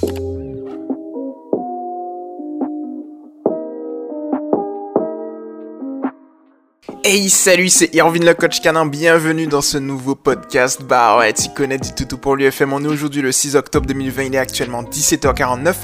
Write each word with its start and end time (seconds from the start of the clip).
Hey 0.00 0.10
salut, 7.30 7.68
c'est 7.68 7.92
Irvin 7.94 8.20
le 8.20 8.34
coach 8.34 8.60
canin, 8.60 8.86
bienvenue 8.86 9.48
dans 9.48 9.60
ce 9.60 9.76
nouveau 9.78 10.14
podcast. 10.14 10.82
Bah 10.82 11.18
ouais, 11.18 11.32
tu 11.32 11.48
connais 11.48 11.78
du 11.78 11.92
tout 11.92 12.16
pour 12.16 12.36
l'UFM, 12.36 12.72
on 12.72 12.84
est 12.84 12.86
aujourd'hui 12.86 13.22
le 13.22 13.32
6 13.32 13.56
octobre 13.56 13.86
2020, 13.86 14.22
il 14.22 14.34
est 14.36 14.38
actuellement 14.38 14.84
17h49 14.84 15.74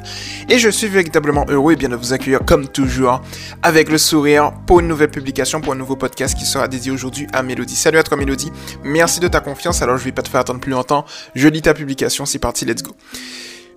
et 0.48 0.58
je 0.58 0.68
suis 0.68 0.86
véritablement 0.86 1.44
heureux 1.48 1.72
et 1.72 1.76
bien 1.76 1.88
de 1.88 1.96
vous 1.96 2.12
accueillir 2.12 2.40
comme 2.46 2.68
toujours 2.68 3.20
avec 3.62 3.90
le 3.90 3.98
sourire 3.98 4.52
pour 4.68 4.78
une 4.78 4.86
nouvelle 4.86 5.10
publication, 5.10 5.60
pour 5.60 5.72
un 5.72 5.76
nouveau 5.76 5.96
podcast 5.96 6.38
qui 6.38 6.44
sera 6.44 6.68
dédié 6.68 6.92
aujourd'hui 6.92 7.26
à 7.32 7.42
Mélodie. 7.42 7.74
Salut 7.74 7.98
à 7.98 8.04
toi 8.04 8.16
Mélodie, 8.16 8.52
merci 8.84 9.18
de 9.18 9.26
ta 9.26 9.40
confiance, 9.40 9.82
alors 9.82 9.96
je 9.96 10.04
vais 10.04 10.12
pas 10.12 10.22
te 10.22 10.28
faire 10.28 10.40
attendre 10.40 10.60
plus 10.60 10.70
longtemps, 10.70 11.04
je 11.34 11.48
lis 11.48 11.62
ta 11.62 11.74
publication, 11.74 12.26
c'est 12.26 12.38
parti, 12.38 12.64
let's 12.64 12.84
go. 12.84 12.94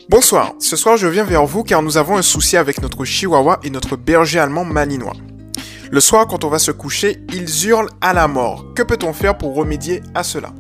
Bonsoir, 0.09 0.53
ce 0.59 0.77
soir 0.77 0.95
je 0.95 1.05
viens 1.05 1.25
vers 1.25 1.45
vous 1.45 1.63
car 1.63 1.81
nous 1.81 1.97
avons 1.97 2.15
un 2.15 2.21
souci 2.21 2.55
avec 2.55 2.81
notre 2.81 3.03
chihuahua 3.03 3.59
et 3.63 3.69
notre 3.69 3.97
berger 3.97 4.39
allemand 4.39 4.63
malinois. 4.63 5.17
Le 5.91 5.99
soir, 5.99 6.27
quand 6.27 6.45
on 6.45 6.49
va 6.49 6.59
se 6.59 6.71
coucher, 6.71 7.17
ils 7.33 7.67
hurlent 7.67 7.89
à 7.99 8.13
la 8.13 8.29
mort. 8.29 8.73
Que 8.73 8.83
peut-on 8.83 9.11
faire 9.11 9.37
pour 9.37 9.53
remédier 9.53 10.01
à 10.15 10.23
cela? 10.23 10.53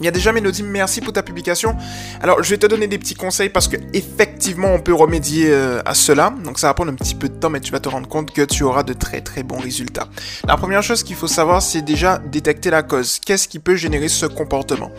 Il 0.00 0.04
y 0.04 0.08
a 0.08 0.10
déjà 0.10 0.32
Mélodie, 0.32 0.62
merci 0.62 1.00
pour 1.00 1.12
ta 1.12 1.22
publication. 1.22 1.76
Alors, 2.22 2.42
je 2.42 2.50
vais 2.50 2.58
te 2.58 2.66
donner 2.66 2.86
des 2.86 2.98
petits 2.98 3.14
conseils 3.14 3.48
parce 3.48 3.66
que 3.66 3.76
effectivement, 3.94 4.68
on 4.72 4.80
peut 4.80 4.92
remédier 4.92 5.50
euh, 5.50 5.80
à 5.86 5.94
cela. 5.94 6.34
Donc, 6.44 6.58
ça 6.58 6.66
va 6.66 6.74
prendre 6.74 6.92
un 6.92 6.94
petit 6.94 7.14
peu 7.14 7.28
de 7.28 7.34
temps, 7.34 7.50
mais 7.50 7.60
tu 7.60 7.72
vas 7.72 7.80
te 7.80 7.88
rendre 7.88 8.08
compte 8.08 8.32
que 8.32 8.42
tu 8.42 8.62
auras 8.62 8.82
de 8.82 8.92
très 8.92 9.22
très 9.22 9.42
bons 9.42 9.58
résultats. 9.58 10.08
La 10.46 10.56
première 10.56 10.82
chose 10.82 11.02
qu'il 11.02 11.16
faut 11.16 11.28
savoir, 11.28 11.62
c'est 11.62 11.82
déjà 11.82 12.18
détecter 12.18 12.70
la 12.70 12.82
cause. 12.82 13.18
Qu'est-ce 13.24 13.48
qui 13.48 13.58
peut 13.58 13.76
générer 13.76 14.08
ce 14.08 14.26
comportement? 14.26 14.90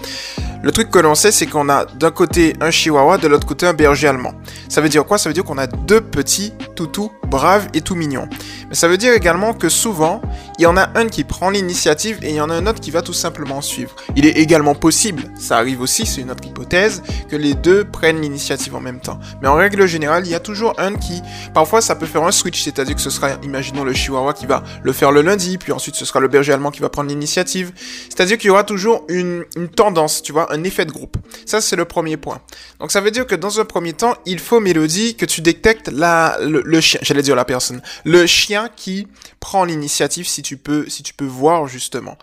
Le 0.63 0.71
truc 0.71 0.89
que 0.89 0.99
l'on 0.99 1.13
sait, 1.13 1.31
c'est 1.31 1.45
qu'on 1.45 1.69
a 1.69 1.85
d'un 1.85 2.11
côté 2.11 2.53
un 2.59 2.71
chihuahua, 2.71 3.19
de 3.19 3.27
l'autre 3.27 3.45
côté 3.45 3.67
un 3.67 3.73
berger 3.73 4.07
allemand. 4.07 4.33
Ça 4.69 4.81
veut 4.81 4.89
dire 4.89 5.05
quoi? 5.05 5.17
Ça 5.17 5.29
veut 5.29 5.33
dire 5.33 5.43
qu'on 5.43 5.59
a 5.59 5.67
deux 5.67 6.01
petits 6.01 6.53
toutous 6.75 7.11
braves 7.27 7.67
et 7.73 7.81
tout 7.81 7.95
mignons. 7.95 8.27
Mais 8.69 8.75
ça 8.75 8.87
veut 8.87 8.97
dire 8.97 9.13
également 9.13 9.53
que 9.53 9.69
souvent, 9.69 10.21
il 10.57 10.63
y 10.63 10.65
en 10.65 10.77
a 10.77 10.89
un 10.95 11.07
qui 11.07 11.23
prend 11.23 11.49
l'initiative 11.49 12.19
et 12.21 12.29
il 12.29 12.35
y 12.35 12.41
en 12.41 12.49
a 12.49 12.55
un 12.55 12.65
autre 12.67 12.79
qui 12.79 12.91
va 12.91 13.01
tout 13.01 13.13
simplement 13.13 13.61
suivre. 13.61 13.95
Il 14.15 14.25
est 14.25 14.37
également 14.37 14.75
possible, 14.75 15.23
ça 15.37 15.57
arrive 15.57 15.81
aussi, 15.81 16.05
c'est 16.05 16.21
une 16.21 16.31
autre 16.31 16.45
hypothèse, 16.45 17.03
que 17.29 17.35
les 17.35 17.53
deux 17.53 17.83
prennent 17.85 18.21
l'initiative 18.21 18.75
en 18.75 18.81
même 18.81 18.99
temps. 18.99 19.19
Mais 19.41 19.47
en 19.47 19.55
règle 19.55 19.85
générale, 19.85 20.23
il 20.25 20.31
y 20.31 20.35
a 20.35 20.39
toujours 20.39 20.73
un 20.79 20.95
qui, 20.95 21.21
parfois 21.53 21.81
ça 21.81 21.95
peut 21.95 22.05
faire 22.05 22.23
un 22.23 22.31
switch, 22.31 22.63
c'est-à-dire 22.63 22.95
que 22.95 23.01
ce 23.01 23.09
sera, 23.09 23.31
imaginons 23.43 23.83
le 23.83 23.93
chihuahua 23.93 24.33
qui 24.33 24.45
va 24.45 24.63
le 24.83 24.93
faire 24.93 25.11
le 25.11 25.21
lundi, 25.21 25.57
puis 25.57 25.71
ensuite 25.71 25.95
ce 25.95 26.05
sera 26.05 26.19
le 26.19 26.27
berger 26.27 26.53
allemand 26.53 26.71
qui 26.71 26.81
va 26.81 26.89
prendre 26.89 27.09
l'initiative. 27.09 27.71
C'est-à-dire 28.09 28.37
qu'il 28.37 28.47
y 28.47 28.51
aura 28.51 28.63
toujours 28.63 29.05
une, 29.07 29.45
tendance, 29.75 30.21
tu 30.23 30.31
vois, 30.31 30.51
un 30.53 30.63
effet 30.63 30.85
de 30.85 30.91
groupe. 30.91 31.17
Ça, 31.45 31.61
c'est 31.61 31.75
le 31.75 31.85
premier 31.85 32.17
point. 32.17 32.39
Donc 32.79 32.91
ça 32.91 33.01
veut 33.01 33.11
dire 33.11 33.27
que 33.27 33.35
dans 33.35 33.59
un 33.59 33.65
premier 33.65 33.93
temps, 33.93 34.15
il 34.25 34.39
faut, 34.39 34.59
Mélodie, 34.59 35.15
que 35.15 35.25
tu 35.25 35.41
détectes 35.41 35.89
la, 35.89 36.37
le 36.41 36.81
chien 36.81 36.99
j'allais 37.01 37.16
dire 37.21 37.35
la 37.35 37.45
personne, 37.45 37.81
le 38.03 38.25
chien 38.25 38.69
qui 38.75 39.07
prend 39.39 39.63
l'initiative, 39.63 40.27
si 40.27 40.41
tu 40.41 40.57
peux, 40.57 40.87
si 40.89 41.03
tu 41.03 41.13
peux 41.13 41.25
voir 41.25 41.67
justement, 41.67 42.17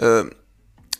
euh, 0.00 0.28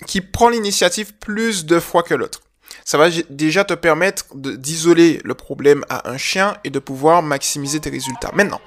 qui 0.06 0.20
prend 0.20 0.48
l'initiative 0.48 1.14
plus 1.14 1.66
de 1.66 1.78
fois 1.78 2.02
que 2.02 2.14
l'autre. 2.14 2.40
Ça 2.84 2.98
va 2.98 3.08
déjà 3.28 3.64
te 3.64 3.74
permettre 3.74 4.24
d'isoler 4.34 5.20
le 5.24 5.34
problème 5.34 5.84
à 5.88 6.08
un 6.10 6.16
chien 6.16 6.56
et 6.64 6.70
de 6.70 6.78
pouvoir 6.78 7.22
maximiser 7.22 7.80
tes 7.80 7.90
résultats. 7.90 8.30
Maintenant, 8.32 8.60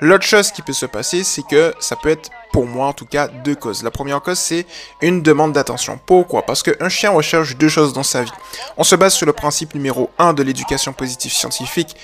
l'autre 0.00 0.24
chose 0.24 0.50
qui 0.52 0.62
peut 0.62 0.72
se 0.72 0.86
passer, 0.86 1.24
c'est 1.24 1.46
que 1.48 1.72
ça 1.80 1.96
peut 1.96 2.10
être 2.10 2.30
pour 2.56 2.64
moi 2.64 2.86
en 2.86 2.94
tout 2.94 3.04
cas 3.04 3.28
deux 3.28 3.54
causes. 3.54 3.82
La 3.82 3.90
première 3.90 4.22
cause 4.22 4.38
c'est 4.38 4.64
une 5.02 5.20
demande 5.20 5.52
d'attention. 5.52 6.00
Pourquoi? 6.06 6.40
Parce 6.40 6.62
qu'un 6.62 6.88
chien 6.88 7.10
recherche 7.10 7.54
deux 7.58 7.68
choses 7.68 7.92
dans 7.92 8.02
sa 8.02 8.22
vie. 8.22 8.32
On 8.78 8.82
se 8.82 8.96
base 8.96 9.12
sur 9.12 9.26
le 9.26 9.34
principe 9.34 9.74
numéro 9.74 10.08
1 10.16 10.32
de 10.32 10.42
l'éducation 10.42 10.94
positive 10.94 11.30
scientifique, 11.30 11.94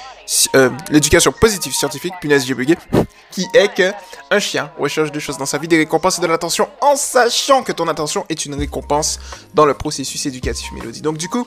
euh, 0.55 0.69
l'éducation 0.91 1.33
positive 1.33 1.73
scientifique, 1.73 2.13
punaise 2.21 2.45
j'ai 2.45 2.53
bugué, 2.53 2.77
qui 3.31 3.47
est 3.55 3.75
que 3.75 3.93
un 4.31 4.39
chien 4.39 4.71
recherche 4.79 5.11
deux 5.11 5.21
choses 5.21 5.39
dans 5.39 5.47
sa 5.47 5.57
vie, 5.57 5.69
des 5.69 5.79
récompenses 5.79 6.19
et 6.19 6.23
de 6.23 6.27
l'attention, 6.27 6.69
en 6.81 6.97
sachant 6.97 7.63
que 7.63 7.73
ton 7.73 7.89
attention 7.89 8.27
est 8.29 8.45
une 8.45 8.55
récompense 8.55 9.21
dans 9.55 9.65
le 9.65 9.75
processus 9.75 10.27
éducatif 10.27 10.71
mélodie. 10.73 11.01
Donc 11.01 11.17
du 11.17 11.29
coup, 11.29 11.47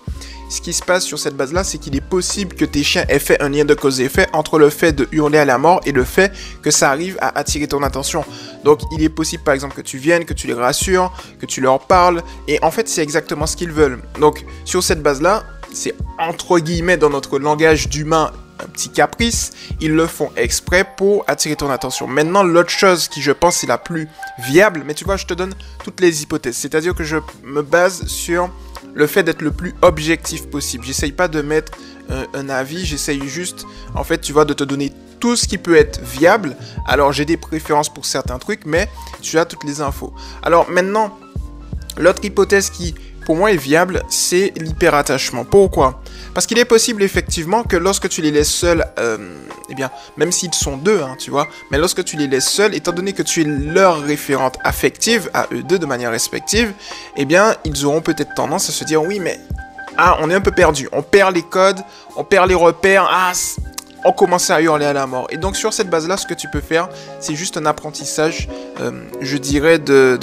ce 0.49 0.61
qui 0.61 0.73
se 0.73 0.83
passe 0.83 1.03
sur 1.03 1.19
cette 1.19 1.35
base-là, 1.35 1.63
c'est 1.63 1.77
qu'il 1.77 1.95
est 1.95 2.01
possible 2.01 2.55
que 2.55 2.65
tes 2.65 2.83
chiens 2.83 3.05
aient 3.07 3.19
fait 3.19 3.41
un 3.41 3.49
lien 3.49 3.65
de 3.65 3.73
cause 3.73 4.01
et 4.01 4.05
effet 4.05 4.27
entre 4.33 4.59
le 4.59 4.69
fait 4.69 4.93
de 4.93 5.07
hurler 5.11 5.39
à 5.39 5.45
la 5.45 5.57
mort 5.57 5.81
et 5.85 5.91
le 5.91 6.03
fait 6.03 6.31
que 6.61 6.71
ça 6.71 6.89
arrive 6.89 7.17
à 7.21 7.37
attirer 7.37 7.67
ton 7.67 7.81
attention. 7.83 8.23
Donc 8.63 8.81
il 8.95 9.03
est 9.03 9.09
possible 9.09 9.43
par 9.43 9.53
exemple 9.53 9.75
que 9.75 9.81
tu 9.81 9.97
viennes, 9.97 10.25
que 10.25 10.33
tu 10.33 10.47
les 10.47 10.53
rassures, 10.53 11.13
que 11.39 11.45
tu 11.45 11.61
leur 11.61 11.79
parles, 11.79 12.23
et 12.47 12.59
en 12.63 12.71
fait 12.71 12.89
c'est 12.89 13.03
exactement 13.03 13.45
ce 13.45 13.55
qu'ils 13.55 13.71
veulent. 13.71 14.01
Donc 14.19 14.45
sur 14.63 14.83
cette 14.83 15.03
base-là, 15.03 15.43
c'est 15.73 15.93
entre 16.17 16.59
guillemets 16.59 16.97
dans 16.97 17.09
notre 17.09 17.37
langage 17.37 17.89
d'humain 17.89 18.31
un 18.59 18.67
petit 18.67 18.89
caprice, 18.89 19.51
ils 19.81 19.93
le 19.93 20.07
font 20.07 20.31
exprès 20.37 20.85
pour 20.97 21.25
attirer 21.27 21.55
ton 21.55 21.69
attention. 21.69 22.07
Maintenant, 22.07 22.43
l'autre 22.43 22.69
chose 22.69 23.07
qui 23.09 23.21
je 23.21 23.31
pense 23.31 23.63
est 23.63 23.67
la 23.67 23.77
plus 23.77 24.07
viable, 24.39 24.83
mais 24.85 24.93
tu 24.93 25.03
vois, 25.03 25.17
je 25.17 25.25
te 25.25 25.33
donne 25.33 25.53
toutes 25.83 25.99
les 25.99 26.23
hypothèses. 26.23 26.55
C'est-à-dire 26.55 26.95
que 26.95 27.03
je 27.03 27.17
me 27.43 27.61
base 27.61 28.05
sur 28.07 28.49
le 28.93 29.07
fait 29.07 29.23
d'être 29.23 29.41
le 29.41 29.51
plus 29.51 29.75
objectif 29.81 30.47
possible. 30.47 30.85
J'essaye 30.85 31.11
pas 31.11 31.27
de 31.27 31.41
mettre 31.41 31.73
un, 32.09 32.25
un 32.33 32.49
avis, 32.49 32.85
j'essaye 32.85 33.27
juste, 33.27 33.65
en 33.93 34.05
fait, 34.05 34.19
tu 34.19 34.31
vois, 34.31 34.45
de 34.45 34.53
te 34.53 34.63
donner 34.63 34.93
tout 35.19 35.35
ce 35.35 35.47
qui 35.47 35.57
peut 35.57 35.75
être 35.75 36.01
viable. 36.01 36.55
Alors 36.87 37.11
j'ai 37.11 37.25
des 37.25 37.37
préférences 37.37 37.89
pour 37.89 38.05
certains 38.05 38.39
trucs, 38.39 38.65
mais 38.65 38.89
tu 39.21 39.37
as 39.39 39.45
toutes 39.45 39.63
les 39.63 39.81
infos. 39.81 40.13
Alors 40.43 40.69
maintenant, 40.69 41.17
l'autre 41.97 42.23
hypothèse 42.23 42.69
qui 42.69 42.95
pour 43.25 43.35
moi 43.35 43.51
est 43.51 43.57
viable, 43.57 44.03
c'est 44.07 44.53
l'hyperattachement. 44.55 45.45
Pourquoi? 45.45 46.01
Parce 46.35 46.45
qu'il 46.45 46.59
est 46.59 46.65
possible 46.65 47.01
effectivement 47.01 47.63
que 47.63 47.75
lorsque 47.75 48.07
tu 48.07 48.21
les 48.21 48.29
laisses 48.29 48.53
seuls, 48.53 48.85
euh, 48.99 49.17
eh 49.69 49.73
bien, 49.73 49.89
même 50.15 50.31
s'ils 50.31 50.53
sont 50.53 50.77
deux, 50.77 51.01
hein, 51.01 51.15
tu 51.17 51.31
vois, 51.31 51.47
mais 51.71 51.79
lorsque 51.79 52.03
tu 52.03 52.17
les 52.17 52.27
laisses 52.27 52.47
seuls, 52.47 52.75
étant 52.75 52.91
donné 52.91 53.13
que 53.13 53.23
tu 53.23 53.41
es 53.41 53.43
leur 53.45 54.01
référente 54.01 54.57
affective 54.63 55.29
à 55.33 55.47
eux 55.51 55.63
deux 55.63 55.79
de 55.79 55.85
manière 55.87 56.11
respective, 56.11 56.71
eh 57.17 57.25
bien, 57.25 57.55
ils 57.65 57.85
auront 57.85 58.01
peut-être 58.01 58.35
tendance 58.35 58.69
à 58.69 58.71
se 58.71 58.83
dire 58.83 59.01
oui, 59.01 59.19
mais 59.19 59.39
ah, 59.97 60.17
on 60.21 60.29
est 60.29 60.35
un 60.35 60.41
peu 60.41 60.51
perdu, 60.51 60.87
on 60.91 61.01
perd 61.01 61.33
les 61.33 61.41
codes, 61.43 61.79
on 62.15 62.23
perd 62.23 62.47
les 62.47 62.55
repères, 62.55 63.07
ah, 63.09 63.31
on 64.05 64.11
commence 64.11 64.49
à 64.51 64.61
hurler 64.61 64.85
à 64.85 64.93
la 64.93 65.07
mort. 65.07 65.27
Et 65.31 65.37
donc 65.37 65.57
sur 65.57 65.73
cette 65.73 65.89
base-là, 65.89 66.15
ce 66.15 66.27
que 66.27 66.35
tu 66.35 66.47
peux 66.47 66.61
faire, 66.61 66.87
c'est 67.19 67.35
juste 67.35 67.57
un 67.57 67.65
apprentissage, 67.65 68.47
euh, 68.79 68.91
je 69.19 69.37
dirais, 69.37 69.79
de, 69.79 70.17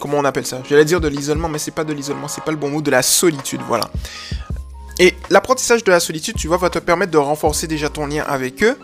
Comment 0.00 0.18
on 0.18 0.24
appelle 0.24 0.46
ça? 0.46 0.60
J'allais 0.68 0.84
dire 0.84 1.00
de 1.00 1.06
l'isolement, 1.06 1.48
mais 1.48 1.58
c'est 1.58 1.70
pas 1.70 1.84
de 1.84 1.92
l'isolement, 1.92 2.26
c'est 2.26 2.42
pas 2.42 2.50
le 2.50 2.56
bon 2.56 2.68
mot, 2.68 2.82
de 2.82 2.90
la 2.90 3.02
solitude, 3.02 3.60
voilà. 3.68 3.88
Et 4.98 5.14
l'apprentissage 5.30 5.84
de 5.84 5.92
la 5.92 6.00
solitude, 6.00 6.34
tu 6.36 6.48
vois, 6.48 6.56
va 6.56 6.70
te 6.70 6.80
permettre 6.80 7.12
de 7.12 7.18
renforcer 7.18 7.68
déjà 7.68 7.88
ton 7.88 8.06
lien 8.06 8.24
avec 8.26 8.64
eux, 8.64 8.76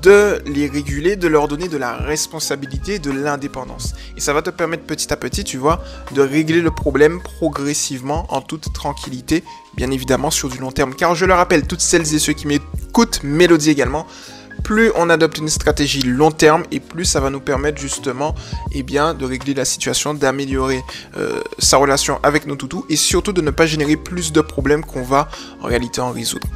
de 0.00 0.40
les 0.46 0.66
réguler, 0.66 1.16
de 1.16 1.28
leur 1.28 1.48
donner 1.48 1.68
de 1.68 1.76
la 1.76 1.92
responsabilité, 1.92 2.98
de 2.98 3.10
l'indépendance. 3.10 3.94
Et 4.16 4.20
ça 4.20 4.32
va 4.32 4.40
te 4.40 4.48
permettre 4.48 4.84
petit 4.84 5.12
à 5.12 5.18
petit, 5.18 5.44
tu 5.44 5.58
vois, 5.58 5.82
de 6.12 6.22
régler 6.22 6.62
le 6.62 6.70
problème 6.70 7.20
progressivement, 7.20 8.26
en 8.30 8.40
toute 8.40 8.72
tranquillité, 8.72 9.44
bien 9.76 9.90
évidemment 9.90 10.30
sur 10.30 10.48
du 10.48 10.56
long 10.56 10.72
terme. 10.72 10.94
Car 10.94 11.14
je 11.14 11.26
le 11.26 11.34
rappelle, 11.34 11.66
toutes 11.66 11.82
celles 11.82 12.14
et 12.14 12.18
ceux 12.18 12.32
qui 12.32 12.46
m'écoutent, 12.46 12.77
Mélodie 13.22 13.70
également, 13.70 14.06
plus 14.64 14.90
on 14.96 15.08
adopte 15.08 15.38
une 15.38 15.48
stratégie 15.48 16.02
long 16.02 16.30
terme 16.30 16.64
et 16.70 16.80
plus 16.80 17.04
ça 17.04 17.20
va 17.20 17.30
nous 17.30 17.40
permettre 17.40 17.80
justement 17.80 18.34
eh 18.72 18.82
bien, 18.82 19.14
de 19.14 19.24
régler 19.24 19.54
la 19.54 19.64
situation, 19.64 20.14
d'améliorer 20.14 20.82
euh, 21.16 21.40
sa 21.58 21.76
relation 21.76 22.18
avec 22.22 22.46
nos 22.46 22.56
toutous 22.56 22.84
et 22.88 22.96
surtout 22.96 23.32
de 23.32 23.40
ne 23.40 23.50
pas 23.50 23.66
générer 23.66 23.96
plus 23.96 24.32
de 24.32 24.40
problèmes 24.40 24.84
qu'on 24.84 25.02
va 25.02 25.28
en 25.60 25.66
réalité 25.66 26.00
en 26.00 26.10
résoudre 26.10 26.48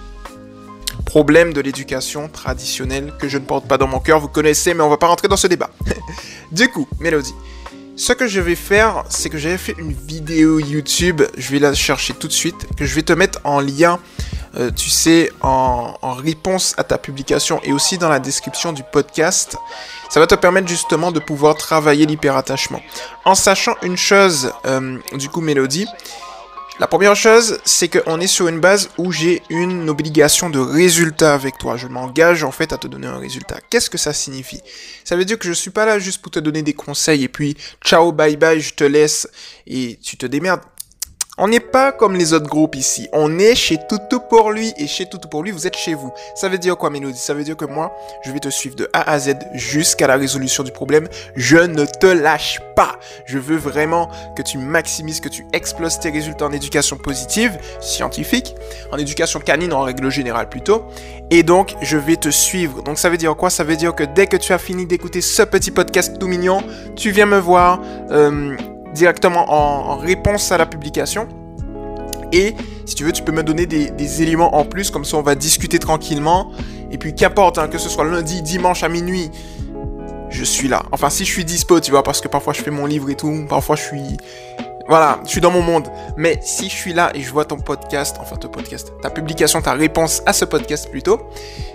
problème 1.06 1.53
de 1.53 1.60
l'éducation 1.60 2.28
traditionnelle 2.28 3.12
que 3.19 3.28
je 3.28 3.36
ne 3.36 3.44
porte 3.44 3.66
pas 3.66 3.76
dans 3.76 3.86
mon 3.86 4.00
cœur, 4.00 4.19
vous 4.19 4.28
connaissez, 4.28 4.72
mais 4.72 4.82
on 4.82 4.88
va 4.88 4.97
pas 4.97 5.09
rentrer 5.09 5.28
dans 5.28 5.36
ce 5.36 5.47
débat. 5.47 5.70
du 6.53 6.69
coup, 6.69 6.88
Mélodie, 7.00 7.34
ce 7.97 8.14
que 8.14 8.26
je 8.26 8.41
vais 8.41 8.54
faire, 8.54 9.04
c'est 9.10 9.28
que 9.28 9.36
j'avais 9.36 9.59
fait 9.59 9.74
une 9.78 9.92
vidéo 9.92 10.59
YouTube, 10.59 11.22
je 11.36 11.50
vais 11.50 11.59
la 11.59 11.74
chercher 11.74 12.14
tout 12.14 12.28
de 12.28 12.32
suite, 12.32 12.66
que 12.76 12.86
je 12.86 12.94
vais 12.94 13.03
te 13.03 13.12
mettre 13.12 13.41
en 13.44 13.60
lien, 13.60 13.98
euh, 14.56 14.70
tu 14.70 14.90
sais, 14.90 15.30
en, 15.40 15.94
réponse 16.14 16.74
à 16.77 16.84
ta 16.84 16.98
publication 16.98 17.60
et 17.65 17.72
aussi 17.72 17.98
dans 17.98 18.09
la 18.09 18.21
description 18.21 18.72
du 18.72 18.82
podcast. 18.82 19.56
Ça 20.10 20.21
va 20.21 20.27
te 20.27 20.34
permettre 20.34 20.68
justement 20.68 21.10
de 21.10 21.21
pouvoir 21.21 21.56
travailler 21.56 22.06
l'hyperattachement. 22.06 22.80
En 23.24 23.34
sachant 23.34 23.74
une 23.82 23.97
chose, 23.97 24.53
euh, 24.66 24.98
du 25.15 25.28
coup, 25.28 25.41
Mélodie, 25.41 25.86
la 26.78 26.86
première 26.86 27.15
chose, 27.15 27.60
c'est 27.65 27.88
qu'on 27.88 28.18
est 28.21 28.27
sur 28.27 28.48
une 28.48 28.59
base 28.59 28.88
où 28.98 29.12
j'ai 29.12 29.42
une 29.50 29.88
obligation 29.91 30.48
de 30.48 30.59
résultat 30.59 31.34
avec 31.34 31.59
toi. 31.59 31.77
Je 31.77 31.86
m'engage 31.86 32.44
en 32.44 32.50
fait 32.50 32.72
à 32.72 32.78
te 32.78 32.88
donner 32.88 33.06
un 33.06 33.18
résultat. 33.18 33.59
Qu'est-ce 33.71 33.91
que 33.91 33.98
ça 33.98 34.12
signifie? 34.12 34.60
Ça 35.04 35.15
veut 35.15 35.24
dire 35.24 35.38
que 35.38 35.47
je 35.47 35.53
suis 35.53 35.71
pas 35.71 35.84
là 35.86 35.98
juste 35.98 36.22
pour 36.22 36.32
te 36.32 36.38
donner 36.38 36.62
des 36.62 36.72
conseils 36.72 37.24
et 37.24 37.28
puis 37.28 37.56
ciao, 37.84 38.10
bye 38.10 38.36
bye, 38.36 38.60
je 38.60 38.74
te 38.74 38.84
laisse 38.84 39.28
et 39.66 39.98
tu 40.03 40.16
te 40.16 40.27
démerdes. 40.27 40.62
On 41.38 41.48
n'est 41.48 41.60
pas 41.60 41.92
comme 41.92 42.14
les 42.14 42.34
autres 42.34 42.46
groupes 42.46 42.74
ici. 42.76 43.08
On 43.14 43.38
est 43.38 43.54
chez 43.54 43.78
Toutou 43.88 44.20
pour 44.20 44.52
lui 44.52 44.74
et 44.76 44.86
chez 44.86 45.06
Toutou 45.06 45.28
pour 45.28 45.42
lui, 45.42 45.50
vous 45.50 45.66
êtes 45.66 45.78
chez 45.78 45.94
vous. 45.94 46.12
Ça 46.34 46.50
veut 46.50 46.58
dire 46.58 46.76
quoi, 46.76 46.90
Mélodie? 46.90 47.18
Ça 47.18 47.32
veut 47.32 47.42
dire 47.42 47.56
que 47.56 47.64
moi, 47.64 47.90
je 48.22 48.30
vais 48.32 48.38
te 48.38 48.50
suivre 48.50 48.76
de 48.76 48.90
A 48.92 49.10
à 49.10 49.18
Z 49.18 49.36
jusqu'à 49.54 50.06
la 50.06 50.16
résolution 50.16 50.62
du 50.62 50.72
problème. 50.72 51.08
Je 51.34 51.56
ne 51.56 51.86
te 51.86 52.06
lâche 52.06 52.60
pas. 52.76 52.98
Je 53.24 53.38
veux 53.38 53.56
vraiment 53.56 54.10
que 54.36 54.42
tu 54.42 54.58
maximises, 54.58 55.20
que 55.20 55.30
tu 55.30 55.46
exploses 55.54 55.98
tes 55.98 56.10
résultats 56.10 56.44
en 56.44 56.52
éducation 56.52 56.98
positive, 56.98 57.58
scientifique, 57.80 58.54
en 58.92 58.98
éducation 58.98 59.40
canine 59.40 59.72
en 59.72 59.80
règle 59.80 60.10
générale 60.10 60.50
plutôt. 60.50 60.84
Et 61.30 61.42
donc, 61.42 61.76
je 61.80 61.96
vais 61.96 62.16
te 62.16 62.28
suivre. 62.28 62.82
Donc, 62.82 62.98
ça 62.98 63.08
veut 63.08 63.16
dire 63.16 63.34
quoi? 63.36 63.48
Ça 63.48 63.64
veut 63.64 63.76
dire 63.76 63.94
que 63.94 64.04
dès 64.04 64.26
que 64.26 64.36
tu 64.36 64.52
as 64.52 64.58
fini 64.58 64.84
d'écouter 64.84 65.22
ce 65.22 65.42
petit 65.44 65.70
podcast 65.70 66.18
tout 66.18 66.28
mignon, 66.28 66.62
tu 66.94 67.10
viens 67.10 67.24
me 67.24 67.38
voir. 67.38 67.80
Euh, 68.10 68.54
directement 68.94 69.53
en, 69.53 69.97
réponse 69.97 70.53
à 70.53 70.59
la 70.59 70.66
publication. 70.66 71.28
Et 72.33 72.54
si 72.86 72.94
tu 72.94 73.04
veux, 73.04 73.12
tu 73.12 73.22
peux 73.22 73.33
me 73.33 73.42
donner 73.42 73.66
des, 73.66 74.22
éléments 74.22 74.56
en 74.56 74.65
plus, 74.65 74.91
comme 74.91 75.04
ça 75.04 75.16
on 75.16 75.22
va 75.22 75.34
discuter 75.34 75.78
tranquillement. 75.78 76.50
Et 76.91 76.98
puis 76.98 77.15
qu'importe, 77.15 77.59
hein, 77.59 77.68
que 77.68 77.78
ce 77.78 77.89
soit 77.89 78.04
lundi, 78.04 78.42
dimanche 78.42 78.83
à 78.83 78.89
minuit, 78.89 79.30
je 80.30 80.44
suis 80.44 80.68
là. 80.68 80.83
Enfin, 80.92 81.10
si 81.10 81.24
je 81.24 81.30
suis 81.30 81.44
dispo, 81.44 81.80
tu 81.80 81.91
vois, 81.91 82.03
parce 82.03 82.21
que 82.21 82.28
parfois 82.28 82.53
je 82.53 82.62
fais 82.62 82.71
mon 82.71 82.86
livre 82.86 83.10
et 83.10 83.16
tout, 83.16 83.47
parfois 83.48 83.77
je 83.77 83.83
suis 83.83 84.16
voilà, 84.88 85.20
je 85.24 85.30
suis 85.30 85.40
dans 85.40 85.50
mon 85.50 85.62
monde. 85.62 85.88
Mais 86.16 86.38
si 86.42 86.68
je 86.68 86.74
suis 86.74 86.92
là 86.92 87.10
et 87.14 87.20
je 87.20 87.30
vois 87.30 87.44
ton 87.44 87.56
podcast, 87.56 88.16
enfin 88.20 88.36
ton 88.36 88.48
podcast, 88.48 88.92
ta 89.02 89.10
publication, 89.10 89.60
ta 89.62 89.72
réponse 89.72 90.22
à 90.26 90.32
ce 90.32 90.44
podcast 90.44 90.90
plutôt, 90.90 91.20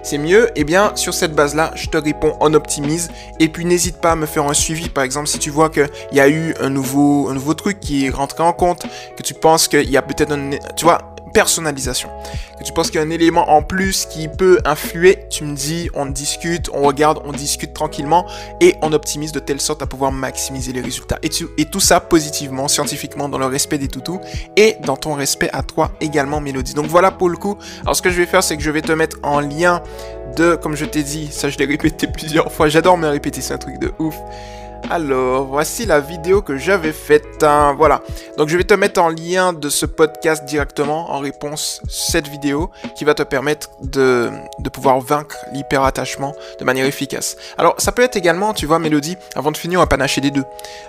c'est 0.03 0.17
mieux. 0.17 0.49
Eh 0.55 0.63
bien, 0.63 0.91
sur 0.95 1.13
cette 1.13 1.33
base-là, 1.33 1.71
je 1.75 1.87
te 1.87 1.97
réponds, 1.97 2.35
on 2.39 2.53
optimise. 2.53 3.09
Et 3.39 3.49
puis, 3.49 3.65
n'hésite 3.65 3.97
pas 3.97 4.11
à 4.11 4.15
me 4.15 4.25
faire 4.25 4.45
un 4.45 4.53
suivi. 4.53 4.89
Par 4.89 5.03
exemple, 5.03 5.27
si 5.27 5.39
tu 5.39 5.49
vois 5.49 5.69
qu'il 5.69 5.89
y 6.11 6.19
a 6.19 6.29
eu 6.29 6.53
un 6.59 6.69
nouveau, 6.69 7.29
un 7.29 7.33
nouveau 7.33 7.53
truc 7.53 7.79
qui 7.79 8.05
est 8.05 8.09
rentré 8.09 8.43
en 8.43 8.53
compte, 8.53 8.85
que 9.15 9.23
tu 9.23 9.33
penses 9.33 9.67
qu'il 9.67 9.89
y 9.89 9.97
a 9.97 10.01
peut-être 10.01 10.31
un, 10.31 10.51
tu 10.75 10.85
vois, 10.85 11.15
personnalisation. 11.37 12.09
Que 12.57 12.63
tu 12.63 12.73
penses 12.73 12.89
qu'il 12.89 12.99
y 12.99 13.03
a 13.03 13.05
un 13.05 13.11
élément 13.11 13.51
en 13.51 13.61
plus 13.61 14.07
qui 14.07 14.27
peut 14.27 14.57
influer, 14.65 15.19
tu 15.29 15.43
me 15.43 15.55
dis, 15.55 15.87
on 15.93 16.07
discute, 16.07 16.67
on 16.73 16.81
regarde, 16.81 17.21
on 17.25 17.31
discute 17.31 17.73
tranquillement 17.73 18.25
et 18.59 18.73
on 18.81 18.91
optimise 18.91 19.33
de 19.33 19.39
telle 19.39 19.61
sorte 19.61 19.83
à 19.83 19.85
pouvoir 19.85 20.11
maximiser 20.11 20.73
les 20.73 20.81
résultats. 20.81 21.19
Et, 21.21 21.29
tout 21.65 21.79
ça 21.79 21.99
positivement, 21.99 22.67
scientifiquement, 22.67 23.29
dans 23.29 23.37
le 23.37 23.45
respect 23.45 23.77
des 23.77 23.87
toutous 23.87 24.19
et 24.55 24.77
dans 24.83 24.97
ton 24.97 25.13
respect 25.13 25.51
à 25.53 25.61
toi 25.61 25.91
également, 26.01 26.41
Mélodie. 26.41 26.73
Donc 26.73 26.87
voilà 26.87 27.11
pour 27.11 27.29
le 27.29 27.37
coup. 27.37 27.55
Alors 27.83 27.95
ce 27.95 28.01
que 28.01 28.09
je 28.09 28.17
vais 28.17 28.25
faire, 28.25 28.41
c'est 28.41 28.57
que 28.57 28.63
je 28.63 28.71
vais 28.71 28.81
te 28.81 28.91
mettre 28.91 29.17
en 29.21 29.39
lien 29.39 29.83
de, 30.37 30.55
comme 30.55 30.75
je 30.75 30.85
t'ai 30.85 31.03
dit, 31.03 31.27
ça 31.31 31.49
je 31.49 31.57
l'ai 31.59 31.65
répété 31.75 32.07
plusieurs 32.07 32.51
fois, 32.51 32.67
j'adore 32.67 32.97
me 32.97 33.09
répéter, 33.09 33.41
c'est 33.41 33.53
un 33.53 33.59
truc 33.59 33.77
de 33.77 33.91
ouf. 33.99 34.15
Alors, 34.89 35.45
voici 35.45 35.85
la 35.85 35.99
vidéo 35.99 36.41
que 36.41 36.57
j'avais 36.57 36.93
faite. 36.93 37.43
Hein. 37.43 37.75
voilà. 37.77 38.01
Donc, 38.37 38.47
je 38.47 38.57
vais 38.57 38.63
te 38.63 38.73
mettre 38.73 39.01
en 39.01 39.09
lien 39.09 39.51
de 39.51 39.69
ce 39.69 39.85
podcast 39.85 40.45
directement 40.45 41.11
en 41.11 41.19
réponse 41.19 41.81
cette 41.89 42.27
vidéo 42.27 42.71
qui 42.95 43.03
va 43.03 43.13
te 43.13 43.23
permettre 43.23 43.69
de, 43.81 44.31
pouvoir 44.71 45.01
vaincre 45.01 45.37
l'hyperattachement 45.53 46.33
de 46.59 46.65
manière 46.65 46.85
efficace. 46.85 47.35
Alors, 47.57 47.75
ça 47.79 47.91
peut 47.91 48.01
être 48.01 48.15
également, 48.15 48.53
tu 48.53 48.65
vois, 48.65 48.79
Mélodie, 48.79 49.17
avant 49.35 49.51
de 49.51 49.57
finir, 49.57 49.79
on 49.79 49.83
va 49.83 49.87
panacher 49.87 50.21
des 50.21 50.31
deux. 50.31 50.45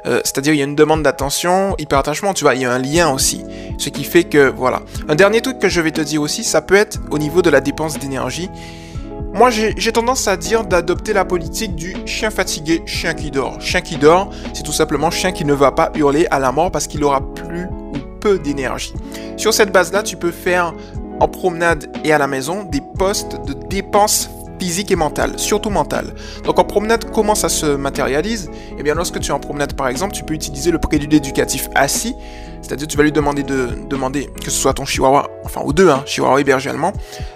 Euh, 0.07 0.21
c'est-à-dire, 0.25 0.55
il 0.55 0.59
y 0.59 0.63
a 0.63 0.65
une 0.65 0.77
demande 0.77 1.03
d'attention, 1.03 1.75
hyperattachement, 1.79 2.35
tu 2.35 2.45
vois, 2.45 2.55
il 2.55 2.63
y 2.63 2.65
a 2.65 2.73
un 2.73 2.79
lien 2.79 3.11
aussi. 3.11 3.45
Ce 3.79 3.89
qui 3.89 4.05
fait 4.05 4.25
que, 4.25 4.49
voilà. 4.49 4.83
Un 5.09 5.15
dernier 5.15 5.41
truc 5.41 5.59
que 5.59 5.69
je 5.69 5.81
vais 5.81 5.93
te 5.93 6.01
dire 6.01 6.23
aussi, 6.23 6.45
ça 6.45 6.63
peut 6.63 6.77
être 6.77 6.99
au 7.11 7.19
niveau 7.19 7.43
de 7.43 7.51
la 7.51 7.61
dépense 7.61 7.99
d'énergie. 7.99 8.49
Moi, 9.39 9.51
j'ai 9.51 9.93
tendance 9.93 10.27
à 10.27 10.37
dire 10.37 10.65
d'adopter 10.65 11.13
la 11.13 11.25
politique 11.25 11.77
du 11.77 11.95
chien 12.07 12.29
fatigué, 12.29 12.83
chien 12.87 13.15
qui 13.15 13.31
dort. 13.31 13.61
Chien 13.61 13.83
qui 13.83 13.97
dort, 13.97 14.31
c'est 14.53 14.65
tout 14.65 14.73
simplement 14.73 15.13
chien 15.13 15.31
qui 15.31 15.45
ne 15.45 15.53
va 15.53 15.71
pas 15.71 15.93
hurler 15.95 16.27
à 16.33 16.41
la 16.41 16.51
mort 16.51 16.73
parce 16.73 16.89
qu'il 16.89 17.05
aura 17.05 17.21
plus 17.35 17.67
ou 17.67 17.99
peu 18.19 18.41
d'énergie. 18.41 18.93
Sur 19.37 19.55
cette 19.55 19.71
base-là, 19.71 20.03
tu 20.03 20.17
peux 20.17 20.33
faire 20.33 20.75
en 21.21 21.29
promenade 21.29 21.89
et 22.03 22.13
à 22.13 22.19
la 22.19 22.27
maison 22.27 22.65
des 22.65 22.83
postes 22.99 23.37
de 23.47 23.53
dépenses 23.53 24.29
physiques 24.59 24.91
et 24.91 24.97
mentales, 24.97 25.39
surtout 25.39 25.71
mentales. 25.71 26.15
Donc 26.45 26.59
en 26.59 26.65
promenade, 26.65 27.11
comment 27.13 27.35
ça 27.35 27.49
se 27.49 27.67
matérialise? 27.67 28.51
Eh 28.79 28.83
bien 28.83 28.95
lorsque 28.95 29.21
tu 29.21 29.31
es 29.31 29.35
en 29.35 29.41
promenade 29.41 29.75
par 29.75 29.89
exemple, 29.89 30.15
tu 30.15 30.25
peux 30.25 30.35
utiliser 30.35 30.71
le 30.71 30.79
prélude 30.79 31.13
éducatif 31.13 31.69
assis 31.75 32.15
c'est-à-dire, 32.63 32.89
tu 32.89 32.97
vas 32.97 33.03
lui 33.03 33.13
demander 33.13 33.43
de 33.43 33.69
demander 33.89 34.27
que 34.27 34.51
ce 34.51 34.61
soit 34.61 34.75
ton 34.75 34.85
chihuahua, 34.85 35.31
enfin 35.45 35.61
aux 35.63 35.73
deux, 35.73 35.91
hein, 35.91 36.03
chihuahua 36.07 36.41
et 36.41 36.45
berger 36.45 36.71
allemand, 36.71 36.93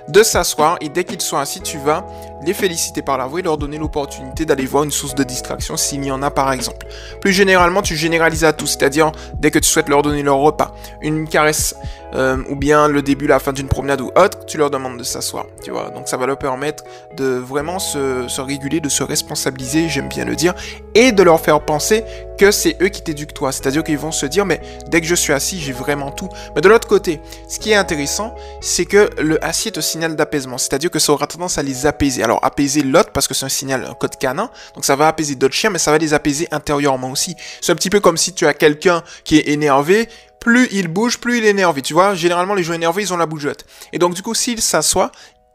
de 0.09 0.23
s'asseoir 0.23 0.77
et 0.81 0.89
dès 0.89 1.05
qu'ils 1.05 1.21
sont 1.21 1.39
assis, 1.39 1.61
tu 1.61 1.79
vas 1.79 2.07
les 2.45 2.55
féliciter 2.55 3.03
par 3.03 3.19
la 3.19 3.27
voix 3.27 3.41
et 3.41 3.43
leur 3.43 3.59
donner 3.59 3.79
l'opportunité 3.79 4.45
d'aller 4.45 4.67
voir 4.67 4.85
une 4.85 4.91
source 4.91 5.15
de 5.15 5.25
distraction 5.25 5.77
s'il 5.77 6.05
y 6.05 6.11
en 6.11 6.23
a 6.23 6.31
par 6.31 6.53
exemple. 6.53 6.87
Plus 7.21 7.33
généralement, 7.33 7.83
tu 7.83 7.97
généralises 7.97 8.45
à 8.45 8.53
tous, 8.53 8.67
c'est-à-dire 8.67 9.13
dès 9.35 9.51
que 9.51 9.59
tu 9.59 9.69
souhaites 9.69 9.89
leur 9.89 10.03
donner 10.03 10.23
leur 10.23 10.39
repas, 10.39 10.75
une 11.01 11.29
caresse 11.29 11.75
euh, 12.15 12.43
ou 12.51 12.57
bien 12.57 12.89
le 12.89 13.03
début, 13.03 13.27
la 13.27 13.39
fin 13.39 13.53
d'une 13.53 13.69
promenade 13.69 14.01
ou 14.01 14.11
autre, 14.17 14.45
tu 14.47 14.59
leur 14.59 14.71
demandes 14.71 14.99
de 14.99 15.03
s'asseoir, 15.03 15.47
tu 15.63 15.71
vois. 15.71 15.91
Donc 15.91 16.09
ça 16.09 16.17
va 16.17 16.27
leur 16.27 16.39
permettre 16.39 16.85
de 17.17 17.25
vraiment 17.25 17.79
se, 17.79 18.29
se 18.29 18.41
réguler, 18.41 18.81
de 18.81 18.89
se 18.89 19.03
responsabiliser, 19.03 19.89
j'aime 19.89 20.09
bien 20.09 20.25
le 20.25 20.37
dire, 20.37 20.55
et 20.95 21.13
de 21.13 21.23
leur 21.23 21.41
faire 21.41 21.61
penser 21.61 22.05
que 22.43 22.51
c'est 22.51 22.77
eux 22.83 22.89
qui 22.89 23.03
t'éduquent 23.03 23.35
toi. 23.35 23.53
C'est-à-dire 23.53 23.85
qu'ils 23.85 23.99
vont 23.99 24.11
se 24.11 24.27
dire, 24.27 24.45
mais 24.45 24.61
dès 24.89 25.01
que 25.01 25.07
je 25.07 25.15
suis 25.15 25.33
assis, 25.33 25.61
j'ai 25.61 25.73
vraiment 25.73 26.11
tout. 26.11 26.29
Mais 26.57 26.61
de 26.61 26.69
l'autre 26.69 26.89
côté, 26.89 27.21
ce 27.49 27.61
qui 27.61 27.71
est 27.71 27.77
intéressant, 27.77 28.35
c'est 28.61 28.85
que 28.85 29.11
le 29.21 29.43
assis 29.45 29.69
est 29.69 29.79
un 29.79 29.83
signal 29.83 30.17
d'apaisement. 30.17 30.59
C'est-à-dire 30.59 30.91
que 30.91 30.99
ça 30.99 31.13
aura 31.13 31.29
tendance 31.29 31.59
à 31.59 31.63
les 31.63 31.87
apaiser. 31.87 32.25
Alors 32.25 32.45
apaiser 32.45 32.83
l'autre 32.83 33.11
parce 33.13 33.29
que 33.29 33.35
c'est 33.35 33.47
un 33.47 33.49
signal, 33.49 33.87
un 33.89 33.95
code 33.95 34.17
canin. 34.17 34.51
Donc 34.75 34.85
ça 34.85 34.97
va 34.97 35.07
apaiser 35.07 35.37
d'autres 35.37 35.55
chiens, 35.55 35.71
mais 35.71 35.79
ça 35.79 35.93
va 35.93 35.99
les 35.99 36.15
apaiser 36.15 36.49
intérieurement 36.51 37.13
aussi. 37.13 37.37
C'est 37.61 37.71
un 37.71 37.77
petit 37.77 37.91
peu 37.91 38.01
comme 38.01 38.17
si 38.17 38.35
tu 38.35 38.45
as 38.45 38.55
quelqu'un 38.55 39.05
qui 39.23 39.39
est 39.39 39.49
énervé, 39.49 40.09
plus 40.41 40.67
il 40.73 40.89
bouge, 40.89 41.19
plus 41.19 41.39
il 41.39 41.45
est 41.45 41.51
énervé. 41.51 41.81
Tu 41.81 41.95
vois, 41.95 42.17
généralement, 42.17 42.55
les 42.55 42.65
gens 42.65 42.73
énervés, 42.73 43.03
ils 43.03 43.13
ont 43.15 43.17
la 43.17 43.27
bougeotte. 43.27 43.65
Et 43.93 44.01
donc, 44.01 44.15
du 44.15 44.23
coup, 44.23 44.35
s'il 44.35 44.61
s'assoit, 44.61 45.13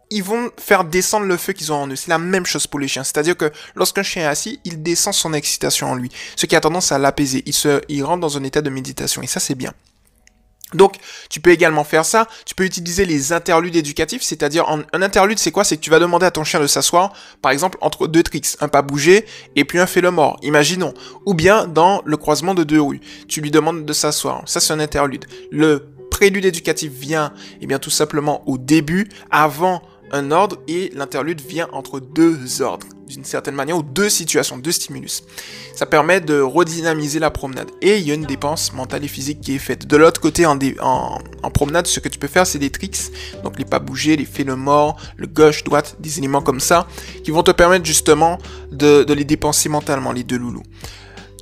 ils 0.10 0.24
vont 0.24 0.50
faire 0.58 0.84
descendre 0.84 1.26
le 1.26 1.38
feu 1.38 1.54
qu'ils 1.54 1.72
ont 1.72 1.84
en 1.84 1.88
eux. 1.88 1.96
C'est 1.96 2.10
la 2.10 2.18
même 2.18 2.46
chose 2.46 2.68
pour 2.68 2.80
les 2.80 2.88
chiens. 2.88 3.04
C'est-à-dire 3.04 3.36
que 3.36 3.52
lorsqu'un 3.76 4.04
chien 4.04 4.24
est 4.24 4.28
assis, 4.28 4.60
il 4.64 4.82
descend 4.82 5.14
son 5.14 5.34
excitation 5.34 5.92
en 5.92 5.96
lui. 5.96 6.12
Ce 6.36 6.46
qui 6.46 6.56
a 6.56 6.62
tendance 6.62 6.92
à 6.92 6.98
l'apaiser. 6.98 7.44
Il 7.46 7.54
se, 7.54 7.82
il 7.90 8.04
rentre 8.04 8.22
dans 8.22 8.38
un 8.38 8.44
état 8.44 8.62
de 8.62 8.70
méditation. 8.70 9.22
Et 9.22 9.28
ça, 9.28 9.40
c'est 9.40 9.56
bien. 9.56 9.74
Donc, 10.74 10.96
tu 11.30 11.40
peux 11.40 11.52
également 11.52 11.86
faire 11.86 12.04
ça. 12.04 12.28
Tu 12.46 12.54
peux 12.54 12.66
utiliser 12.66 13.06
les 13.06 13.32
interludes 13.32 13.76
éducatifs, 13.76 14.22
c'est-à-dire 14.22 14.66
un 14.68 15.02
interlude, 15.02 15.40
c'est 15.40 15.52
quoi? 15.52 15.64
C'est 15.64 15.78
que 15.78 15.82
tu 15.82 15.90
vas 15.90 16.00
demander 16.00 16.26
à 16.26 16.32
ton 16.32 16.44
chien 16.44 16.60
de 16.60 16.68
s'asseoir, 16.68 17.14
par 17.42 17.54
exemple, 17.54 17.78
entre 17.80 18.08
deux 18.08 18.22
tricks, 18.22 18.58
un 18.60 18.68
pas 18.68 18.82
bouger 18.82 19.26
et 19.56 19.64
puis 19.64 19.80
un 19.80 19.86
fait 19.86 20.02
le 20.02 20.12
mort. 20.12 20.38
Imaginons. 20.42 20.94
Ou 21.26 21.34
bien 21.34 21.68
dans 21.68 22.02
le 22.06 22.18
croisement 22.18 22.54
de 22.54 22.66
deux 22.66 22.82
rues, 22.82 23.00
tu 23.30 23.40
lui 23.40 23.50
demandes 23.50 23.86
de 23.86 23.94
s'asseoir. 23.94 24.44
Ça, 24.46 24.60
c'est 24.60 24.74
un 24.74 24.82
interlude. 24.82 25.26
Le 25.52 25.88
prélude 26.12 26.44
éducatif 26.44 26.92
vient, 26.92 27.32
eh 27.62 27.68
bien, 27.68 27.80
tout 27.80 27.90
simplement 27.90 28.44
au 28.46 28.58
début, 28.58 29.08
avant 29.32 29.82
un 30.12 30.32
ordre 30.32 30.58
et 30.68 30.92
l'interlude 30.96 31.42
vient 31.42 31.68
entre 31.72 32.00
deux 32.00 32.62
ordres, 32.62 32.88
d'une 33.08 33.24
certaine 33.24 33.56
manière, 33.56 33.78
ou 33.78 33.84
deux 33.84 34.10
situations, 34.10 34.58
deux 34.58 34.72
stimulus. 34.72 35.24
Ça 35.76 35.86
permet 35.86 36.22
de 36.22 36.40
redynamiser 36.40 37.20
la 37.20 37.32
promenade. 37.32 37.70
Et 37.82 37.98
il 37.98 38.08
y 38.08 38.12
a 38.12 38.14
une 38.14 38.26
dépense 38.26 38.74
mentale 38.74 39.04
et 39.04 39.08
physique 39.08 39.42
qui 39.42 39.56
est 39.56 39.60
faite. 39.60 39.88
De 39.88 39.98
l'autre 39.98 40.22
côté, 40.22 40.46
en, 40.46 40.58
en, 40.82 41.52
promenade, 41.52 41.88
ce 41.88 42.00
que 42.00 42.10
tu 42.10 42.20
peux 42.20 42.28
faire, 42.28 42.48
c'est 42.48 42.60
des 42.60 42.70
tricks. 42.70 42.98
Donc 43.44 43.60
les 43.60 43.66
pas 43.66 43.80
bouger, 43.80 44.16
les 44.16 44.26
faits 44.26 44.48
le 44.48 44.56
le 45.18 45.28
gauche, 45.28 45.64
droite, 45.64 45.98
des 46.00 46.18
éléments 46.18 46.42
comme 46.42 46.60
ça, 46.60 46.88
qui 47.24 47.32
vont 47.32 47.44
te 47.44 47.52
permettre 47.52 47.86
justement 47.86 48.38
de 48.72 49.06
les 49.14 49.26
dépenser 49.26 49.70
mentalement, 49.70 50.12
les 50.12 50.24
deux 50.24 50.38
loulous. 50.38 50.64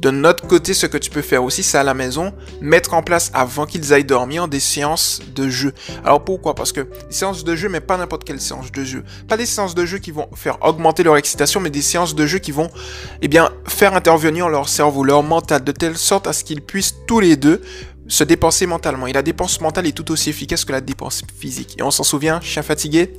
De 0.01 0.11
notre 0.11 0.45
côté, 0.45 0.73
ce 0.73 0.85
que 0.85 0.97
tu 0.97 1.09
peux 1.09 1.21
faire 1.21 1.43
aussi, 1.43 1.63
c'est 1.63 1.77
à 1.77 1.83
la 1.83 1.93
maison, 1.93 2.33
mettre 2.61 2.93
en 2.93 3.01
place 3.01 3.31
avant 3.33 3.65
qu'ils 3.65 3.93
aillent 3.93 4.05
dormir 4.05 4.47
des 4.47 4.59
séances 4.59 5.21
de 5.33 5.49
jeu. 5.49 5.73
Alors 6.03 6.23
pourquoi? 6.23 6.53
Parce 6.53 6.71
que 6.71 6.81
des 6.81 6.89
séances 7.09 7.43
de 7.43 7.55
jeu, 7.55 7.69
mais 7.69 7.79
pas 7.79 7.97
n'importe 7.97 8.23
quelle 8.23 8.41
séance 8.41 8.71
de 8.71 8.83
jeu. 8.83 9.03
Pas 9.27 9.37
des 9.37 9.45
séances 9.45 9.73
de 9.73 9.85
jeu 9.85 9.97
qui 9.99 10.11
vont 10.11 10.27
faire 10.35 10.57
augmenter 10.61 11.03
leur 11.03 11.17
excitation, 11.17 11.59
mais 11.59 11.69
des 11.69 11.81
séances 11.81 12.13
de 12.13 12.25
jeu 12.25 12.39
qui 12.39 12.51
vont, 12.51 12.69
eh 13.21 13.27
bien, 13.27 13.51
faire 13.67 13.95
intervenir 13.95 14.49
leur 14.49 14.67
cerveau, 14.67 15.03
leur 15.03 15.23
mental, 15.23 15.63
de 15.63 15.71
telle 15.71 15.97
sorte 15.97 16.27
à 16.27 16.33
ce 16.33 16.43
qu'ils 16.43 16.61
puissent 16.61 16.95
tous 17.07 17.19
les 17.19 17.37
deux 17.37 17.61
se 18.07 18.23
dépenser 18.23 18.65
mentalement. 18.65 19.07
Et 19.07 19.13
la 19.13 19.23
dépense 19.23 19.61
mentale 19.61 19.87
est 19.87 19.91
tout 19.91 20.11
aussi 20.11 20.29
efficace 20.29 20.65
que 20.65 20.71
la 20.71 20.81
dépense 20.81 21.23
physique. 21.39 21.75
Et 21.79 21.83
on 21.83 21.91
s'en 21.91 22.03
souvient, 22.03 22.39
chien 22.41 22.61
fatigué, 22.61 23.13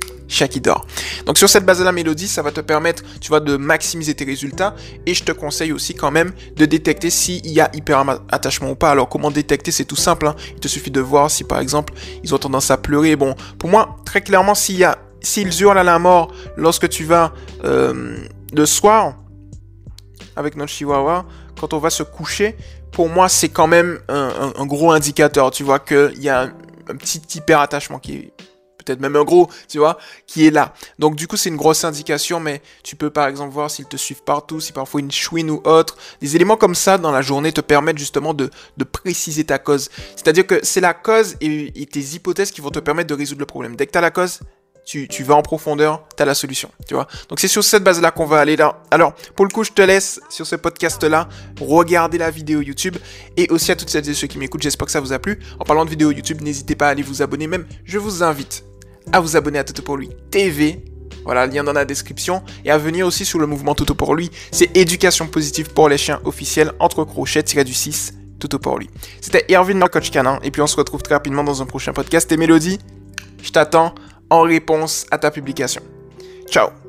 dort. 0.61 0.85
Donc 1.25 1.37
sur 1.37 1.49
cette 1.49 1.65
base 1.65 1.79
de 1.79 1.83
la 1.83 1.91
mélodie, 1.91 2.27
ça 2.27 2.41
va 2.41 2.51
te 2.51 2.61
permettre, 2.61 3.03
tu 3.19 3.29
vois, 3.29 3.39
de 3.39 3.57
maximiser 3.57 4.13
tes 4.13 4.25
résultats. 4.25 4.75
Et 5.05 5.13
je 5.13 5.23
te 5.23 5.31
conseille 5.31 5.71
aussi 5.71 5.95
quand 5.95 6.11
même 6.11 6.31
de 6.55 6.65
détecter 6.65 7.09
s'il 7.09 7.47
y 7.47 7.59
a 7.59 7.69
hyper 7.73 8.03
attachement 8.29 8.71
ou 8.71 8.75
pas. 8.75 8.91
Alors 8.91 9.09
comment 9.09 9.31
détecter? 9.31 9.71
C'est 9.71 9.85
tout 9.85 9.95
simple. 9.95 10.27
Hein. 10.27 10.35
Il 10.53 10.59
te 10.59 10.67
suffit 10.67 10.91
de 10.91 11.01
voir 11.01 11.31
si 11.31 11.43
par 11.43 11.59
exemple 11.59 11.93
ils 12.23 12.33
ont 12.35 12.37
tendance 12.37 12.71
à 12.71 12.77
pleurer. 12.77 13.15
Bon, 13.15 13.35
pour 13.59 13.69
moi, 13.69 13.97
très 14.05 14.21
clairement, 14.21 14.55
s'il 14.55 14.77
y 14.77 14.83
a, 14.83 14.97
s'ils 15.21 15.61
hurlent 15.61 15.77
à 15.77 15.83
la 15.83 15.99
mort 15.99 16.33
lorsque 16.55 16.89
tu 16.89 17.03
vas 17.03 17.33
euh, 17.63 18.17
le 18.53 18.65
soir 18.65 19.15
avec 20.35 20.55
notre 20.55 20.71
chihuahua, 20.71 21.25
quand 21.59 21.73
on 21.73 21.79
va 21.79 21.89
se 21.89 22.03
coucher, 22.03 22.55
pour 22.91 23.09
moi, 23.09 23.29
c'est 23.29 23.49
quand 23.49 23.67
même 23.67 23.99
un, 24.07 24.65
gros 24.65 24.91
indicateur. 24.91 25.51
Tu 25.51 25.63
vois 25.63 25.79
qu'il 25.79 26.21
y 26.21 26.29
a 26.29 26.49
un, 26.87 26.95
petit 26.95 27.21
hyper 27.35 27.59
attachement 27.59 27.99
qui 27.99 28.13
est 28.13 28.33
peut-être 28.87 29.01
même 29.01 29.15
un 29.15 29.23
gros, 29.23 29.49
tu 29.67 29.77
vois, 29.77 29.97
qui 30.25 30.47
est 30.47 30.51
là. 30.51 30.73
Donc 30.97 31.15
du 31.15 31.27
coup, 31.27 31.37
c'est 31.37 31.49
une 31.49 31.57
grosse 31.57 31.83
indication, 31.83 32.39
mais 32.39 32.61
tu 32.83 32.95
peux 32.95 33.09
par 33.09 33.27
exemple 33.27 33.53
voir 33.53 33.69
s'ils 33.69 33.85
te 33.85 33.97
suivent 33.97 34.23
partout, 34.23 34.59
si 34.59 34.71
parfois 34.71 35.01
une 35.01 35.11
chouine 35.11 35.51
ou 35.51 35.61
autre. 35.65 35.97
Des 36.21 36.35
éléments 36.35 36.57
comme 36.57 36.75
ça 36.75 36.97
dans 36.97 37.11
la 37.11 37.21
journée 37.21 37.51
te 37.51 37.61
permettent 37.61 37.97
justement 37.97 38.33
de, 38.33 38.49
préciser 38.91 39.43
ta 39.43 39.59
cause. 39.59 39.89
C'est-à-dire 40.15 40.47
que 40.47 40.59
c'est 40.63 40.81
la 40.81 40.93
cause 40.93 41.35
et, 41.41 41.85
tes 41.85 41.99
hypothèses 41.99 42.51
qui 42.51 42.61
vont 42.61 42.69
te 42.69 42.79
permettre 42.79 43.09
de 43.09 43.13
résoudre 43.13 43.41
le 43.41 43.45
problème. 43.45 43.75
Dès 43.75 43.85
que 43.85 43.91
tu 43.91 43.97
as 43.97 44.01
la 44.01 44.11
cause, 44.11 44.39
tu, 44.85 45.23
vas 45.23 45.35
en 45.35 45.41
profondeur, 45.41 46.07
tu 46.15 46.23
as 46.23 46.25
la 46.25 46.33
solution, 46.33 46.71
tu 46.87 46.93
vois. 46.93 47.07
Donc 47.27 47.41
c'est 47.41 47.49
sur 47.49 47.63
cette 47.63 47.83
base-là 47.83 48.11
qu'on 48.11 48.25
va 48.25 48.39
aller 48.39 48.55
là. 48.55 48.81
Alors, 48.89 49.13
pour 49.35 49.45
le 49.45 49.51
coup, 49.51 49.65
je 49.65 49.71
te 49.71 49.81
laisse 49.81 50.21
sur 50.29 50.47
ce 50.47 50.55
podcast-là 50.55 51.27
regarder 51.59 52.17
la 52.17 52.31
vidéo 52.31 52.61
YouTube 52.61 52.95
et 53.35 53.49
aussi 53.49 53.71
à 53.71 53.75
toutes 53.75 53.89
celles 53.89 54.09
et 54.09 54.13
ceux 54.13 54.27
qui 54.27 54.37
m'écoutent, 54.37 54.61
j'espère 54.61 54.85
que 54.85 54.91
ça 54.91 55.01
vous 55.01 55.11
a 55.11 55.19
plu. 55.19 55.39
En 55.59 55.65
parlant 55.65 55.83
de 55.83 55.89
vidéo 55.89 56.11
YouTube, 56.11 56.41
n'hésitez 56.41 56.75
pas 56.75 56.87
à 56.87 56.91
aller 56.91 57.03
vous 57.03 57.21
abonner, 57.21 57.47
même 57.47 57.65
je 57.83 57.97
vous 57.97 58.23
invite 58.23 58.63
à 59.11 59.19
vous 59.19 59.35
abonner 59.35 59.59
à 59.59 59.63
Toto 59.63 59.81
pour 59.81 59.97
lui 59.97 60.09
TV. 60.31 60.83
Voilà, 61.25 61.45
lien 61.45 61.63
dans 61.63 61.73
la 61.73 61.83
description. 61.83 62.41
Et 62.63 62.71
à 62.71 62.77
venir 62.77 63.05
aussi 63.05 63.25
sur 63.25 63.39
le 63.39 63.47
mouvement 63.47 63.75
Toto 63.75 63.95
pour 63.95 64.15
lui. 64.15 64.31
C'est 64.51 64.75
éducation 64.77 65.27
positive 65.27 65.73
pour 65.73 65.89
les 65.89 65.97
chiens 65.97 66.21
officiels 66.23 66.71
entre 66.79 67.03
crochets 67.03 67.43
tiré 67.43 67.63
du 67.63 67.73
6. 67.73 68.13
Toto 68.39 68.59
pour 68.59 68.77
lui. 68.77 68.89
C'était 69.19 69.45
Erwin, 69.51 69.79
le 69.79 69.87
coach 69.87 70.11
canin. 70.11 70.39
Et 70.43 70.51
puis 70.51 70.61
on 70.61 70.67
se 70.67 70.77
retrouve 70.77 71.01
très 71.01 71.15
rapidement 71.15 71.43
dans 71.43 71.61
un 71.61 71.65
prochain 71.65 71.91
podcast. 71.91 72.31
Et 72.31 72.37
Mélodie, 72.37 72.79
je 73.41 73.51
t'attends 73.51 73.93
en 74.29 74.41
réponse 74.41 75.05
à 75.11 75.17
ta 75.17 75.31
publication. 75.31 75.81
Ciao 76.49 76.86